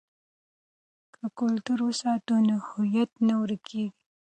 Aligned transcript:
که 1.13 1.25
کلتور 1.39 1.79
وساتو 1.87 2.33
نو 2.47 2.55
هویت 2.69 3.11
نه 3.27 3.35
ورکيږي. 3.41 3.85